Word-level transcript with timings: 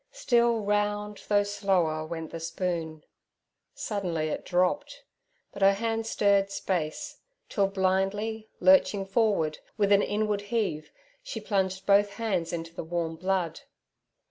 Still 0.13 0.61
round, 0.61 1.21
though 1.27 1.43
slower, 1.43 2.03
went 2.07 2.31
the 2.31 2.39
spoon. 2.39 3.03
Suddenly 3.75 4.29
it 4.29 4.45
dropped, 4.45 5.03
but 5.51 5.61
her 5.61 5.73
hand 5.73 6.07
stirred 6.07 6.49
space, 6.49 7.19
till 7.49 7.67
blindly 7.67 8.49
lurching 8.59 9.05
forward, 9.05 9.59
with 9.77 9.91
an 9.91 10.01
inward 10.01 10.41
heave, 10.49 10.91
she 11.21 11.39
plunged 11.39 11.85
both 11.85 12.13
hands 12.13 12.51
into 12.51 12.73
the 12.73 12.83
warm 12.83 13.15
blood. 13.15 13.59